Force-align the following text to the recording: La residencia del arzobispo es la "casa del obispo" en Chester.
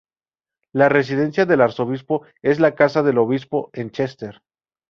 La 0.73 0.89
residencia 0.89 1.45
del 1.45 1.61
arzobispo 1.61 2.23
es 2.41 2.59
la 2.59 2.73
"casa 2.73 3.03
del 3.03 3.19
obispo" 3.19 3.69
en 3.73 3.91
Chester. 3.91 4.41